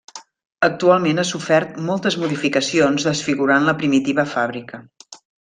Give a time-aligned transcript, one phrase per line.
[0.67, 4.83] Actualment ha sofert moltes modificacions desfigurant la primitiva fàbrica.